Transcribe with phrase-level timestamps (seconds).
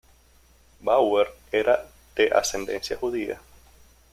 [0.79, 3.39] Bauer era de ascendencia judía.